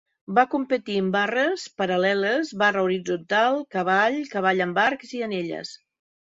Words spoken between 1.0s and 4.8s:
en barres paral·leles, barra horitzontal, cavall, cavall